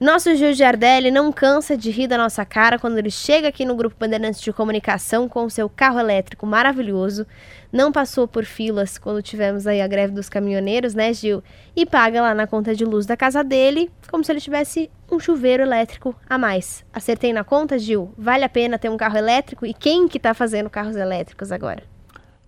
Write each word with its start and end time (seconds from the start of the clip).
Nosso 0.00 0.32
Gil 0.36 0.52
Giardelli 0.52 1.10
não 1.10 1.32
cansa 1.32 1.76
de 1.76 1.90
rir 1.90 2.06
da 2.06 2.16
nossa 2.16 2.44
cara 2.44 2.78
quando 2.78 2.98
ele 2.98 3.10
chega 3.10 3.48
aqui 3.48 3.64
no 3.64 3.74
Grupo 3.74 3.96
Bandeirantes 3.98 4.40
de 4.40 4.52
Comunicação 4.52 5.28
com 5.28 5.44
o 5.44 5.50
seu 5.50 5.68
carro 5.68 5.98
elétrico 5.98 6.46
maravilhoso. 6.46 7.26
Não 7.72 7.90
passou 7.90 8.28
por 8.28 8.44
filas 8.44 8.96
quando 8.96 9.20
tivemos 9.20 9.66
aí 9.66 9.80
a 9.80 9.88
greve 9.88 10.12
dos 10.12 10.28
caminhoneiros, 10.28 10.94
né, 10.94 11.12
Gil? 11.12 11.42
E 11.74 11.84
paga 11.84 12.22
lá 12.22 12.32
na 12.32 12.46
conta 12.46 12.76
de 12.76 12.84
luz 12.84 13.06
da 13.06 13.16
casa 13.16 13.42
dele 13.42 13.90
como 14.08 14.22
se 14.22 14.30
ele 14.30 14.40
tivesse 14.40 14.88
um 15.10 15.18
chuveiro 15.18 15.64
elétrico 15.64 16.14
a 16.30 16.38
mais. 16.38 16.84
Acertei 16.92 17.32
na 17.32 17.42
conta, 17.42 17.76
Gil? 17.76 18.14
Vale 18.16 18.44
a 18.44 18.48
pena 18.48 18.78
ter 18.78 18.88
um 18.88 18.96
carro 18.96 19.18
elétrico? 19.18 19.66
E 19.66 19.74
quem 19.74 20.06
que 20.06 20.20
tá 20.20 20.32
fazendo 20.32 20.70
carros 20.70 20.94
elétricos 20.94 21.50
agora? 21.50 21.82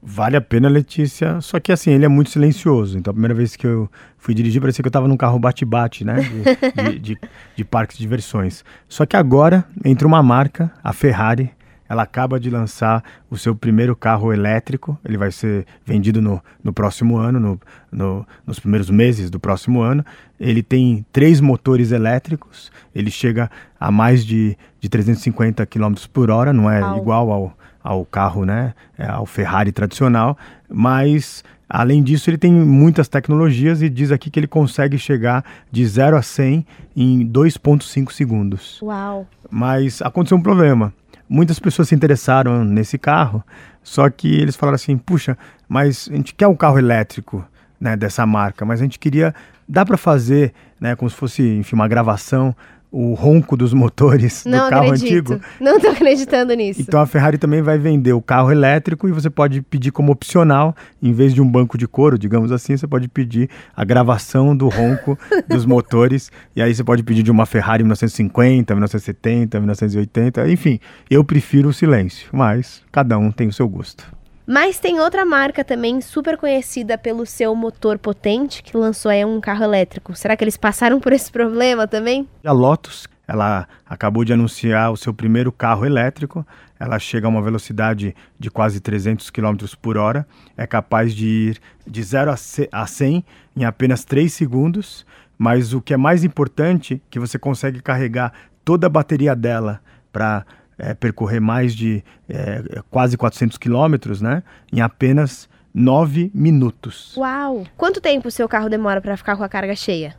Vale 0.03 0.37
a 0.37 0.41
pena, 0.41 0.69
Letícia. 0.69 1.41
Só 1.41 1.61
que 1.61 1.71
assim, 1.71 1.91
ele 1.91 2.05
é 2.05 2.09
muito 2.09 2.31
silencioso. 2.31 2.99
Então, 2.99 3.11
a 3.11 3.15
primeira 3.15 3.35
vez 3.35 3.55
que 3.55 3.67
eu 3.67 3.91
fui 4.17 4.35
dirigir, 4.35 4.61
parecia 4.61 4.83
que 4.83 4.87
eu 4.87 4.91
estava 4.91 5.07
num 5.07 5.17
carro 5.17 5.39
bate-bate, 5.39 6.05
né? 6.05 6.21
De, 6.21 6.93
de, 6.93 6.99
de, 6.99 7.19
de, 7.57 7.65
parques 7.65 7.99
de 7.99 8.05
diversões. 8.05 8.65
Só 8.89 9.05
que 9.05 9.17
agora, 9.17 9.65
entre 9.85 10.07
uma 10.07 10.23
marca, 10.23 10.73
a 10.83 10.93
Ferrari, 10.93 11.51
ela 11.91 12.05
acaba 12.05 12.39
de 12.39 12.49
lançar 12.49 13.03
o 13.29 13.37
seu 13.37 13.53
primeiro 13.53 13.97
carro 13.97 14.33
elétrico. 14.33 14.97
Ele 15.05 15.19
vai 15.19 15.33
ser 15.33 15.67
vendido 15.85 16.23
no, 16.23 16.41
no 16.63 16.73
próximo 16.73 17.17
ano, 17.17 17.41
no, 17.41 17.61
no, 17.91 18.27
nos 18.47 18.61
primeiros 18.61 18.89
meses 18.89 19.29
do 19.29 19.41
próximo 19.41 19.81
ano. 19.81 20.05
Ele 20.39 20.63
tem 20.63 21.05
três 21.11 21.41
motores 21.41 21.91
elétricos. 21.91 22.71
Ele 22.95 23.11
chega 23.11 23.51
a 23.79 23.91
mais 23.91 24.25
de, 24.25 24.57
de 24.79 24.89
350 24.89 25.67
km 25.67 25.95
por 26.13 26.31
hora, 26.31 26.53
não 26.53 26.71
é 26.71 26.79
igual 26.97 27.33
ao 27.33 27.61
ao 27.83 28.05
carro, 28.05 28.45
né, 28.45 28.75
é, 28.99 29.07
ao 29.07 29.25
Ferrari 29.25 29.73
tradicional, 29.73 30.37
mas 30.69 31.43
além 31.67 32.03
disso 32.03 32.29
ele 32.29 32.37
tem 32.37 32.53
muitas 32.53 33.09
tecnologias 33.09 33.81
e 33.81 33.89
diz 33.89 34.13
aqui 34.13 34.29
que 34.29 34.39
ele 34.39 34.47
consegue 34.47 34.99
chegar 34.99 35.43
de 35.73 35.87
0 35.87 36.17
a 36.17 36.23
100 36.23 36.67
em 36.95 37.27
2.5 37.27 38.13
segundos. 38.13 38.79
Uau. 38.83 39.27
Mas 39.51 40.03
aconteceu 40.03 40.37
um 40.37 40.43
problema. 40.43 40.93
Muitas 41.33 41.61
pessoas 41.61 41.89
se 41.89 41.95
interessaram 41.95 42.65
nesse 42.65 42.99
carro, 42.99 43.45
só 43.85 44.11
que 44.11 44.29
eles 44.29 44.57
falaram 44.57 44.75
assim: 44.75 44.99
"Puxa, 44.99 45.39
mas 45.69 46.09
a 46.11 46.17
gente 46.17 46.35
quer 46.35 46.49
um 46.49 46.57
carro 46.57 46.77
elétrico, 46.77 47.47
né, 47.81 47.97
dessa 47.97 48.27
marca, 48.27 48.65
mas 48.65 48.81
a 48.81 48.83
gente 48.83 48.99
queria 48.99 49.33
dá 49.71 49.87
para 49.87 49.97
fazer, 49.97 50.53
né, 50.81 50.97
como 50.97 51.09
se 51.09 51.17
fosse, 51.17 51.43
enfim, 51.43 51.77
uma 51.77 51.87
gravação 51.87 52.55
o 52.93 53.15
ronco 53.15 53.57
dos 53.57 53.73
motores 53.73 54.45
não 54.45 54.65
do 54.65 54.71
carro 54.71 54.87
acredito. 54.87 55.35
antigo. 55.35 55.47
Não 55.61 55.77
estou 55.77 55.91
acreditando 55.93 56.55
nisso. 56.55 56.81
Então 56.81 57.01
a 57.01 57.07
Ferrari 57.07 57.39
também 57.39 57.63
vai 57.63 57.79
vender 57.79 58.13
o 58.13 58.21
carro 58.21 58.51
elétrico 58.51 59.09
e 59.09 59.13
você 59.13 59.31
pode 59.31 59.63
pedir 59.63 59.93
como 59.93 60.11
opcional, 60.11 60.75
em 61.03 61.13
vez 61.13 61.33
de 61.33 61.41
um 61.41 61.49
banco 61.49 61.79
de 61.79 61.87
couro, 61.87 62.19
digamos 62.19 62.51
assim, 62.51 62.77
você 62.77 62.87
pode 62.87 63.09
pedir 63.09 63.49
a 63.77 63.85
gravação 63.85 64.57
do 64.57 64.69
ronco 64.69 65.19
dos 65.49 65.65
motores. 65.65 66.31
E 66.55 66.63
aí 66.63 66.75
você 66.75 66.83
pode 66.83 67.03
pedir 67.03 67.23
de 67.23 67.31
uma 67.31 67.47
Ferrari 67.47 67.83
1950, 67.83 68.75
1970, 68.75 69.59
1980, 69.59 70.51
enfim. 70.51 70.81
Eu 71.09 71.25
prefiro 71.25 71.69
o 71.69 71.73
silêncio, 71.73 72.29
mas 72.33 72.83
cada 72.91 73.17
um 73.19 73.31
tem 73.31 73.49
o 73.49 73.53
seu 73.53 73.69
gosto. 73.69 74.20
Mas 74.53 74.81
tem 74.81 74.99
outra 74.99 75.25
marca 75.25 75.63
também 75.63 76.01
super 76.01 76.37
conhecida 76.37 76.99
pelo 76.99 77.25
seu 77.25 77.55
motor 77.55 77.97
potente 78.01 78.65
que 78.65 78.77
lançou 78.77 79.09
aí 79.09 79.25
um 79.25 79.41
carro 79.41 79.63
elétrico. 79.63 80.13
Será 80.17 80.37
que 80.37 80.43
eles 80.43 80.57
passaram 80.57 80.99
por 80.99 81.13
esse 81.13 81.31
problema 81.31 81.87
também? 81.87 82.29
A 82.45 82.51
Lotus, 82.51 83.07
ela 83.29 83.69
acabou 83.89 84.25
de 84.25 84.33
anunciar 84.33 84.91
o 84.91 84.97
seu 84.97 85.15
primeiro 85.15 85.53
carro 85.53 85.87
elétrico. 85.87 86.45
Ela 86.81 86.99
chega 86.99 87.29
a 87.29 87.31
uma 87.31 87.41
velocidade 87.41 88.13
de 88.41 88.51
quase 88.51 88.81
300 88.81 89.31
km 89.31 89.55
por 89.81 89.97
hora, 89.97 90.27
é 90.57 90.67
capaz 90.67 91.15
de 91.15 91.27
ir 91.27 91.61
de 91.87 92.03
0 92.03 92.33
a 92.73 92.87
100 92.89 93.25
em 93.57 93.65
apenas 93.65 94.05
3 94.05 94.33
segundos. 94.33 95.07
Mas 95.39 95.73
o 95.73 95.81
que 95.81 95.95
é 95.95 95.97
mais 95.97 96.25
importante, 96.25 97.01
que 97.09 97.21
você 97.21 97.39
consegue 97.39 97.81
carregar 97.81 98.33
toda 98.65 98.89
a 98.89 98.91
bateria 98.91 99.37
dela 99.37 99.81
para 100.13 100.45
é, 100.81 100.95
percorrer 100.95 101.41
mais 101.41 101.75
de 101.75 102.03
é, 102.29 102.81
quase 102.91 103.17
400 103.17 103.59
quilômetros, 103.59 104.21
né? 104.21 104.43
Em 104.73 104.81
apenas 104.81 105.49
9 105.73 106.31
minutos. 106.35 107.17
Uau! 107.17 107.65
Quanto 107.77 108.01
tempo 108.01 108.29
o 108.29 108.31
seu 108.31 108.49
carro 108.49 108.69
demora 108.69 109.01
para 109.01 109.17
ficar 109.17 109.37
com 109.37 109.45
a 109.45 109.49
carga 109.49 109.77
cheia? 109.77 110.17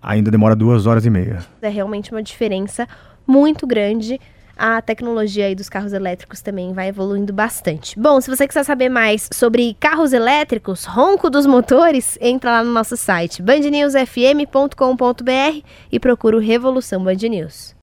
Ainda 0.00 0.30
demora 0.30 0.54
duas 0.54 0.86
horas 0.86 1.04
e 1.06 1.10
meia. 1.10 1.44
É 1.62 1.68
realmente 1.68 2.12
uma 2.12 2.22
diferença 2.22 2.86
muito 3.26 3.66
grande. 3.66 4.20
A 4.56 4.80
tecnologia 4.80 5.46
aí 5.46 5.54
dos 5.54 5.68
carros 5.68 5.92
elétricos 5.92 6.40
também 6.40 6.72
vai 6.72 6.88
evoluindo 6.88 7.32
bastante. 7.32 7.98
Bom, 7.98 8.20
se 8.20 8.30
você 8.30 8.46
quiser 8.46 8.62
saber 8.62 8.88
mais 8.88 9.28
sobre 9.32 9.74
carros 9.80 10.12
elétricos, 10.12 10.84
ronco 10.84 11.28
dos 11.28 11.44
motores, 11.44 12.16
entra 12.20 12.52
lá 12.52 12.62
no 12.62 12.72
nosso 12.72 12.96
site 12.96 13.42
bandnewsfm.com.br 13.42 15.66
e 15.90 15.98
procura 15.98 16.36
o 16.36 16.40
Revolução 16.40 17.02
Band 17.02 17.16
News. 17.28 17.74